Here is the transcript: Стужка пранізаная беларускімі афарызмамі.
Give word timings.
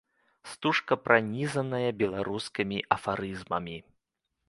Стужка 0.53 0.97
пранізаная 1.09 1.89
беларускімі 2.01 2.77
афарызмамі. 2.99 3.77